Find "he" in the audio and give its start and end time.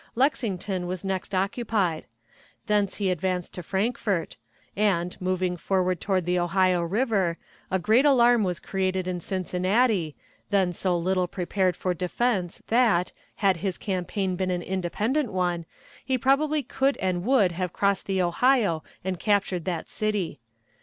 2.95-3.11, 16.03-16.17